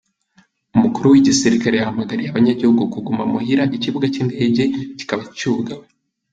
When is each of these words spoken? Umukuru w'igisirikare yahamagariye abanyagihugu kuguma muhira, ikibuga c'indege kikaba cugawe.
Umukuru 0.75 1.05
w'igisirikare 1.11 1.75
yahamagariye 1.77 2.29
abanyagihugu 2.29 2.81
kuguma 2.93 3.23
muhira, 3.31 3.63
ikibuga 3.77 4.05
c'indege 4.13 4.63
kikaba 4.97 5.23
cugawe. 5.37 5.85